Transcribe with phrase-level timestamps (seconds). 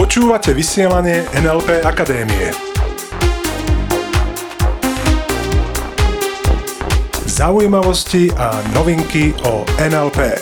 [0.00, 2.48] Počúvate vysielanie NLP Akadémie.
[7.28, 10.40] Zaujímavosti a novinky o NLP.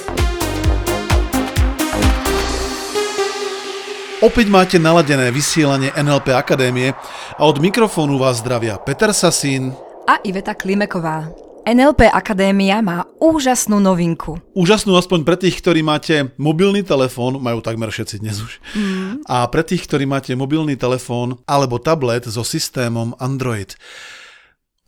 [4.23, 6.95] Opäť máte naladené vysielanie NLP Akadémie
[7.35, 9.75] a od mikrofónu vás zdravia Peter Sasín
[10.07, 11.50] a Iveta Klimeková.
[11.71, 14.43] NLP Akadémia má úžasnú novinku.
[14.59, 18.59] Úžasnú aspoň pre tých, ktorí máte mobilný telefón, majú takmer všetci dnes už.
[18.75, 19.23] Mm.
[19.31, 23.79] A pre tých, ktorí máte mobilný telefón alebo tablet so systémom Android.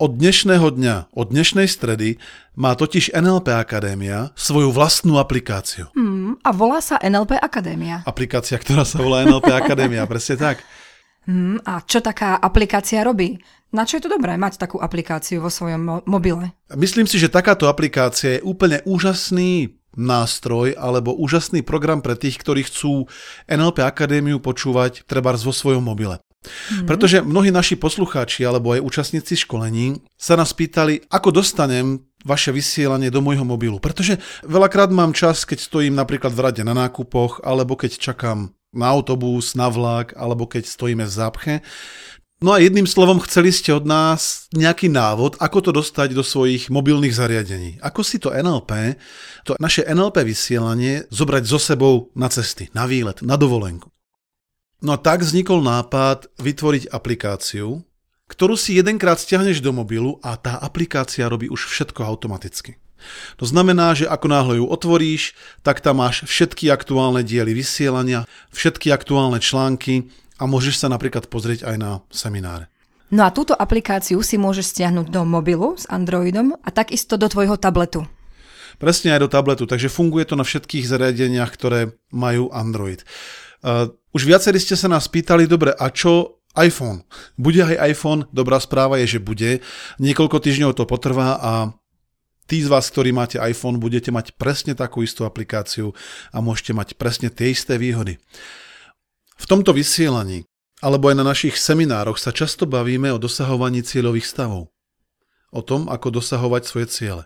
[0.02, 2.18] Od dnešného dňa, od dnešnej stredy,
[2.58, 5.86] má totiž NLP Akadémia svoju vlastnú aplikáciu.
[5.94, 8.02] Hmm, a volá sa NLP Akadémia.
[8.02, 10.66] Aplikácia, ktorá sa volá NLP Akadémia, presne tak.
[11.30, 13.38] Hmm, a čo taká aplikácia robí?
[13.72, 16.52] Na čo je to dobré mať takú aplikáciu vo svojom mo- mobile?
[16.76, 22.68] Myslím si, že takáto aplikácia je úplne úžasný nástroj alebo úžasný program pre tých, ktorí
[22.68, 23.08] chcú
[23.48, 26.20] NLP Akadémiu počúvať treba vo svojom mobile.
[26.42, 26.86] Mm-hmm.
[26.90, 33.14] Pretože mnohí naši poslucháči alebo aj účastníci školení sa nás pýtali, ako dostanem vaše vysielanie
[33.14, 33.78] do môjho mobilu.
[33.78, 38.86] Pretože veľakrát mám čas, keď stojím napríklad v rade na nákupoch, alebo keď čakám na
[38.90, 41.54] autobus, na vlak, alebo keď stojíme v zápche.
[42.42, 46.74] No a jedným slovom chceli ste od nás nejaký návod, ako to dostať do svojich
[46.74, 47.78] mobilných zariadení.
[47.78, 48.98] Ako si to NLP,
[49.46, 53.86] to naše NLP vysielanie zobrať so sebou na cesty, na výlet, na dovolenku.
[54.82, 57.86] No a tak vznikol nápad vytvoriť aplikáciu,
[58.26, 62.74] ktorú si jedenkrát stiahneš do mobilu a tá aplikácia robí už všetko automaticky.
[63.38, 68.90] To znamená, že ako náhle ju otvoríš, tak tam máš všetky aktuálne diely vysielania, všetky
[68.90, 70.10] aktuálne články
[70.42, 72.66] a môžeš sa napríklad pozrieť aj na semináre.
[73.14, 77.60] No a túto aplikáciu si môžeš stiahnuť do mobilu s Androidom a takisto do tvojho
[77.60, 78.02] tabletu.
[78.80, 83.04] Presne aj do tabletu, takže funguje to na všetkých zariadeniach, ktoré majú Android.
[83.62, 87.04] Uh, už viacerí ste sa nás pýtali, dobre, a čo iPhone?
[87.36, 88.26] Bude aj iPhone?
[88.32, 89.60] Dobrá správa je, že bude.
[90.00, 91.52] Niekoľko týždňov to potrvá a
[92.48, 95.96] tí z vás, ktorí máte iPhone, budete mať presne takú istú aplikáciu
[96.32, 98.20] a môžete mať presne tie isté výhody.
[99.42, 100.46] V tomto vysielaní
[100.82, 104.70] alebo aj na našich seminároch sa často bavíme o dosahovaní cieľových stavov.
[105.54, 107.22] O tom, ako dosahovať svoje ciele.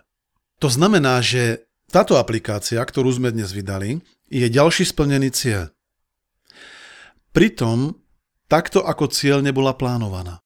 [0.61, 5.73] To znamená, že táto aplikácia, ktorú sme dnes vydali, je ďalší splnený cieľ.
[7.33, 7.97] Pritom
[8.49, 10.41] takto ako cieľ nebola plánovaná.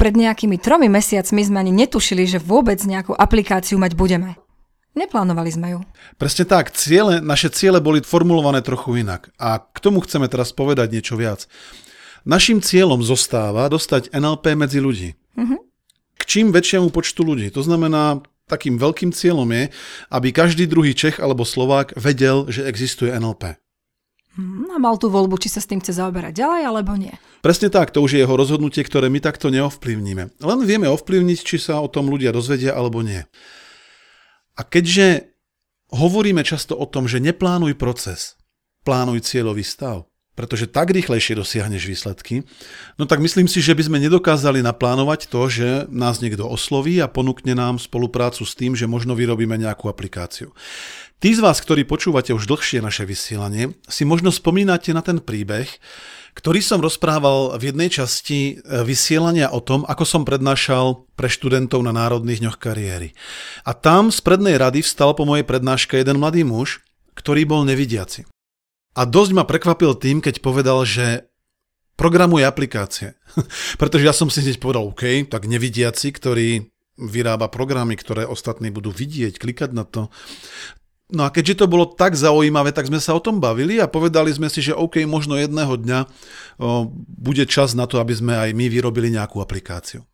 [0.00, 4.40] Pred nejakými tromi mesiacmi sme ani netušili, že vôbec nejakú aplikáciu mať budeme.
[4.98, 5.80] Neplánovali sme ju.
[6.18, 9.30] Presne tak, ciele, naše ciele boli formulované trochu inak.
[9.38, 11.46] A k tomu chceme teraz povedať niečo viac.
[12.26, 15.14] Našim cieľom zostáva dostať NLP medzi ľudí.
[15.38, 15.62] Uh-huh.
[16.18, 17.48] K čím väčšiemu počtu ľudí.
[17.54, 18.20] To znamená,
[18.50, 19.70] takým veľkým cieľom je,
[20.10, 23.54] aby každý druhý Čech alebo Slovák vedel, že existuje NLP.
[24.34, 27.14] Hm, a mal tú voľbu, či sa s tým chce zaoberať ďalej, alebo nie.
[27.42, 30.38] Presne tak, to už je jeho rozhodnutie, ktoré my takto neovplyvníme.
[30.38, 33.26] Len vieme ovplyvniť, či sa o tom ľudia dozvedia, alebo nie.
[34.60, 35.32] A keďže
[35.96, 38.36] hovoríme často o tom, že neplánuj proces,
[38.84, 40.09] plánuj cieľový stav,
[40.40, 42.48] pretože tak rýchlejšie dosiahneš výsledky,
[42.96, 47.12] no tak myslím si, že by sme nedokázali naplánovať to, že nás niekto osloví a
[47.12, 50.56] ponúkne nám spoluprácu s tým, že možno vyrobíme nejakú aplikáciu.
[51.20, 55.68] Tí z vás, ktorí počúvate už dlhšie naše vysielanie, si možno spomínate na ten príbeh,
[56.32, 61.84] ktorý som rozprával v jednej časti e, vysielania o tom, ako som prednášal pre študentov
[61.84, 63.12] na Národných dňoch kariéry.
[63.68, 66.80] A tam z prednej rady vstal po mojej prednáške jeden mladý muž,
[67.12, 68.24] ktorý bol nevidiaci.
[68.98, 71.30] A dosť ma prekvapil tým, keď povedal, že
[71.94, 73.14] programuje aplikácie.
[73.80, 76.64] Pretože ja som si hneď povedal, OK, tak nevidiaci, ktorý
[76.96, 80.12] vyrába programy, ktoré ostatní budú vidieť, klikať na to.
[81.10, 84.30] No a keďže to bolo tak zaujímavé, tak sme sa o tom bavili a povedali
[84.30, 86.86] sme si, že OK, možno jedného dňa o,
[87.18, 90.06] bude čas na to, aby sme aj my vyrobili nejakú aplikáciu.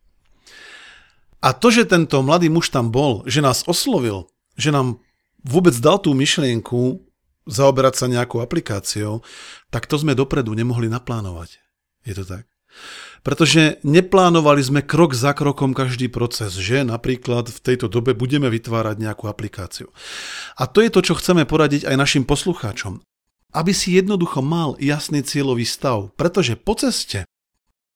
[1.45, 4.99] A to, že tento mladý muž tam bol, že nás oslovil, že nám
[5.45, 7.06] vôbec dal tú myšlienku,
[7.47, 9.23] zaoberať sa nejakou aplikáciou,
[9.71, 11.63] tak to sme dopredu nemohli naplánovať.
[12.03, 12.45] Je to tak?
[13.25, 19.03] Pretože neplánovali sme krok za krokom každý proces, že napríklad v tejto dobe budeme vytvárať
[19.03, 19.91] nejakú aplikáciu.
[20.55, 23.03] A to je to, čo chceme poradiť aj našim poslucháčom.
[23.51, 27.25] Aby si jednoducho mal jasný cieľový stav, pretože po ceste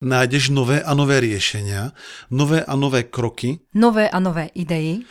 [0.01, 1.93] nájdeš nové a nové riešenia,
[2.33, 3.63] nové a nové kroky.
[3.77, 5.05] Nové a nové idei.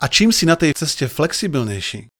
[0.00, 2.10] A čím si na tej ceste flexibilnejší,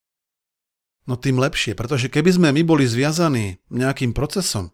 [1.04, 4.72] No tým lepšie, pretože keby sme my boli zviazaní nejakým procesom.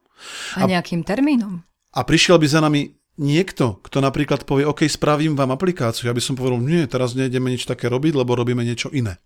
[0.55, 1.67] A, a nejakým termínom.
[1.91, 6.07] A prišiel by za nami niekto, kto napríklad povie, OK, spravím vám aplikáciu.
[6.07, 9.19] Ja by som povedal, nie, teraz nejdeme nič také robiť, lebo robíme niečo iné.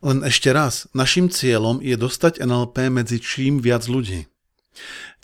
[0.00, 4.28] Len ešte raz, našim cieľom je dostať NLP medzi čím viac ľudí.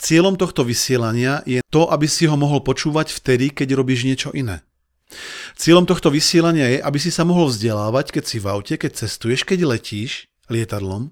[0.01, 4.65] Cieľom tohto vysielania je to, aby si ho mohol počúvať vtedy, keď robíš niečo iné.
[5.61, 9.45] Cieľom tohto vysielania je, aby si sa mohol vzdelávať, keď si v aute, keď cestuješ,
[9.45, 11.09] keď letíš lietadlom.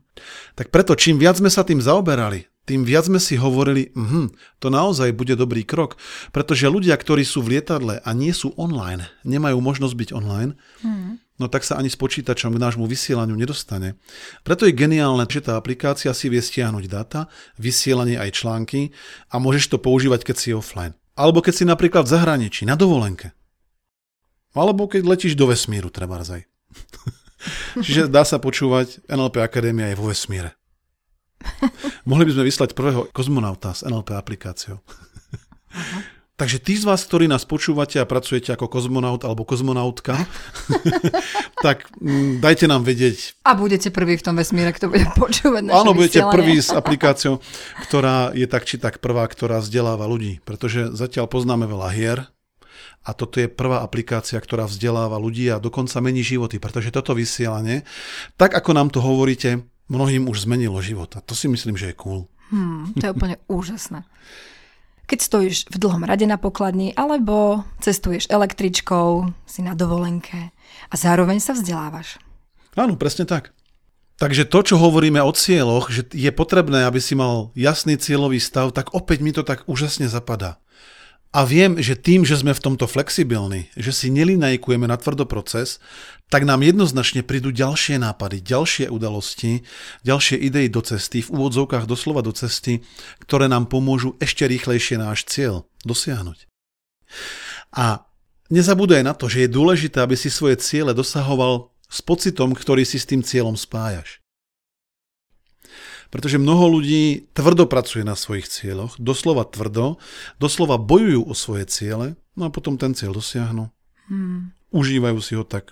[0.54, 4.31] Tak preto, čím viac sme sa tým zaoberali, tým viac sme si hovorili, mhm,
[4.62, 5.98] to naozaj bude dobrý krok,
[6.31, 10.54] pretože ľudia, ktorí sú v lietadle a nie sú online, nemajú možnosť byť online,
[10.84, 11.40] mm.
[11.42, 13.98] no tak sa ani s počítačom k nášmu vysielaniu nedostane.
[14.46, 17.26] Preto je geniálne, že tá aplikácia si vie stiahnuť data,
[17.58, 18.94] vysielanie aj články
[19.32, 20.94] a môžeš to používať, keď si offline.
[21.19, 23.34] Alebo keď si napríklad v zahraničí, na dovolenke.
[24.54, 26.46] Alebo keď letíš do vesmíru, treba aj.
[27.84, 30.56] Čiže dá sa počúvať NLP Akadémia je vo vesmíre.
[32.08, 34.84] Mohli by sme vyslať prvého kozmonauta s NLP aplikáciou.
[36.40, 40.16] Takže tí z vás, ktorí nás počúvate a pracujete ako kozmonaut alebo kozmonautka,
[41.60, 43.37] tak mm, dajte nám vedieť.
[43.44, 47.44] A budete prvý v tom vesmíre, kto bude počúvať naše Áno, budete prvý s aplikáciou,
[47.84, 50.40] ktorá je tak či tak prvá, ktorá vzdeláva ľudí.
[50.40, 52.19] Pretože zatiaľ poznáme veľa hier,
[53.00, 57.88] a toto je prvá aplikácia, ktorá vzdeláva ľudí a dokonca mení životy, pretože toto vysielanie,
[58.36, 61.10] tak ako nám to hovoríte, mnohým už zmenilo život.
[61.16, 62.30] A to si myslím, že je cool.
[62.54, 64.06] Hmm, to je úplne úžasné.
[65.10, 70.54] Keď stojíš v dlhom rade na pokladni alebo cestuješ električkou, si na dovolenke
[70.86, 72.22] a zároveň sa vzdelávaš.
[72.78, 73.50] Áno, presne tak.
[74.20, 78.70] Takže to, čo hovoríme o cieľoch, že je potrebné, aby si mal jasný cieľový stav,
[78.70, 80.60] tak opäť mi to tak úžasne zapadá.
[81.30, 85.78] A viem, že tým, že sme v tomto flexibilní, že si nelinajkujeme na tvrdo proces,
[86.26, 89.62] tak nám jednoznačne prídu ďalšie nápady, ďalšie udalosti,
[90.02, 92.82] ďalšie idei do cesty, v úvodzovkách doslova do cesty,
[93.22, 96.50] ktoré nám pomôžu ešte rýchlejšie náš cieľ dosiahnuť.
[97.78, 98.02] A
[98.50, 102.98] nezabúdaj na to, že je dôležité, aby si svoje ciele dosahoval s pocitom, ktorý si
[102.98, 104.19] s tým cieľom spájaš.
[106.10, 110.02] Pretože mnoho ľudí tvrdo pracuje na svojich cieľoch, doslova tvrdo,
[110.42, 113.70] doslova bojujú o svoje ciele, no a potom ten cieľ dosiahnu.
[114.10, 114.50] Hmm.
[114.74, 115.70] Užívajú si ho tak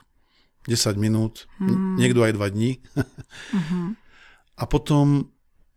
[0.70, 1.98] 10 minút, hmm.
[1.98, 2.78] niekto aj 2 dní.
[3.50, 3.98] hmm.
[4.58, 5.30] A potom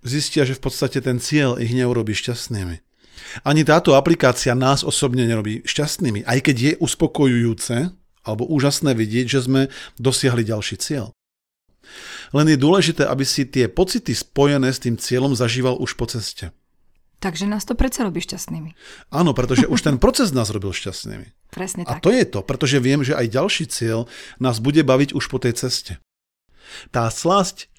[0.06, 2.82] zistia, že v podstate ten cieľ ich neurobí šťastnými.
[3.46, 9.40] Ani táto aplikácia nás osobne nerobí šťastnými, aj keď je uspokojujúce alebo úžasné vidieť, že
[9.46, 9.62] sme
[9.98, 11.10] dosiahli ďalší cieľ.
[12.32, 16.56] Len je dôležité, aby si tie pocity spojené s tým cieľom zažíval už po ceste.
[17.22, 18.74] Takže nás to predsa robí šťastnými.
[19.14, 21.54] Áno, pretože už ten proces nás robil šťastnými.
[21.54, 22.00] Presne tak.
[22.00, 24.10] A to je to, pretože viem, že aj ďalší cieľ
[24.42, 26.02] nás bude baviť už po tej ceste.
[26.90, 27.70] Tá slasť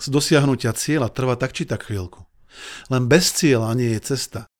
[0.00, 2.26] z dosiahnutia cieľa trvá tak či tak chvíľku.
[2.90, 4.50] Len bez cieľa nie je cesta.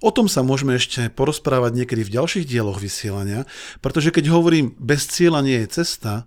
[0.00, 3.44] O tom sa môžeme ešte porozprávať niekedy v ďalších dieloch vysielania,
[3.84, 6.24] pretože keď hovorím bez cieľa nie je cesta,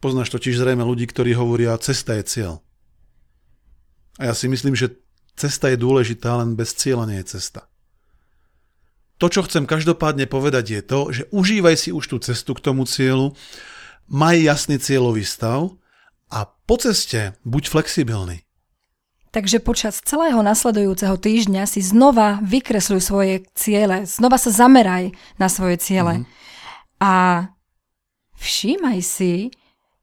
[0.00, 2.52] Poznáš totiž zrejme ľudí, ktorí hovoria, cesta je cieľ.
[4.16, 4.96] A ja si myslím, že
[5.36, 7.68] cesta je dôležitá, len bez cieľa nie je cesta.
[9.20, 12.88] To, čo chcem každopádne povedať, je to, že užívaj si už tú cestu k tomu
[12.88, 13.36] cieľu,
[14.08, 15.76] maj jasný cieľový stav
[16.32, 18.48] a po ceste buď flexibilný.
[19.30, 25.78] Takže počas celého nasledujúceho týždňa si znova vykresľuj svoje ciele, znova sa zameraj na svoje
[25.78, 26.24] ciele.
[26.24, 26.26] Mm.
[26.98, 27.14] A
[28.34, 29.54] všímaj si,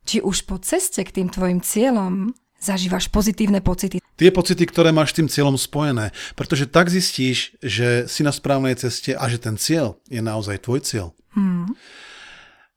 [0.08, 4.02] či už po ceste k tým tvojim cieľom zažívaš pozitívne pocity.
[4.18, 8.74] Tie pocity, ktoré máš s tým cieľom spojené, pretože tak zistíš, že si na správnej
[8.74, 11.08] ceste a že ten cieľ je naozaj tvoj cieľ.
[11.38, 11.78] Hmm.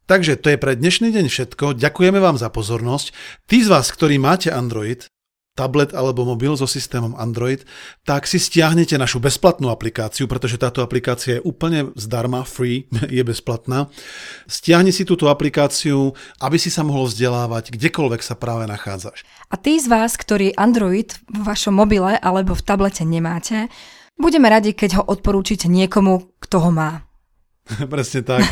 [0.04, 1.78] Takže to je pre dnešný deň všetko.
[1.78, 3.14] Ďakujeme vám za pozornosť.
[3.46, 5.06] Tí z vás, ktorí máte Android,
[5.60, 7.60] tablet alebo mobil so systémom Android,
[8.08, 13.92] tak si stiahnete našu bezplatnú aplikáciu, pretože táto aplikácia je úplne zdarma, free, je bezplatná.
[14.48, 19.20] Stiahni si túto aplikáciu, aby si sa mohol vzdelávať, kdekoľvek sa práve nachádzaš.
[19.52, 23.68] A tí z vás, ktorí Android v vašom mobile alebo v tablete nemáte,
[24.16, 27.09] budeme radi, keď ho odporúčite niekomu, kto ho má.
[27.92, 28.42] Presne tak.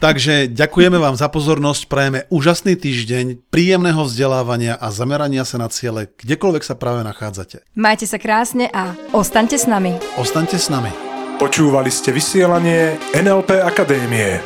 [0.00, 6.06] Takže ďakujeme vám za pozornosť, prajeme úžasný týždeň, príjemného vzdelávania a zamerania sa na ciele,
[6.20, 7.58] kdekoľvek sa práve nachádzate.
[7.78, 9.92] Majte sa krásne a ostaňte s nami.
[10.18, 10.90] Ostaňte s nami.
[11.38, 14.40] Počúvali ste vysielanie NLP Akadémie.